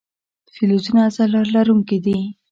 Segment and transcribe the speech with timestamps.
[0.55, 2.17] فلزونه ځلا لرونکي دي.